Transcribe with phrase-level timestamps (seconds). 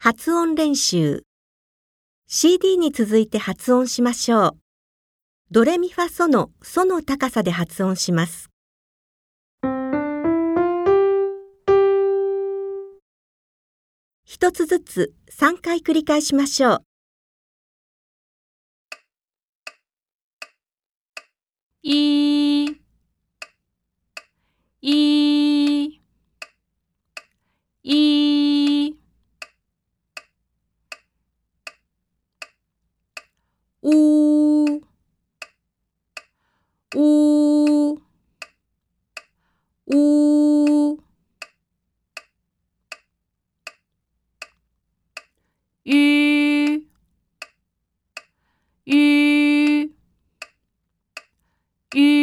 [0.00, 1.24] 発音練習
[2.28, 4.58] CD に続いて発音しましょう。
[5.50, 8.48] ドレミファソのソの高さで発音します。
[14.24, 16.87] 一つずつ3回繰り返しましょう。
[36.96, 38.00] 呜
[39.84, 40.98] 呜
[45.84, 46.86] 吁
[48.86, 49.90] 吁
[51.92, 52.17] 吁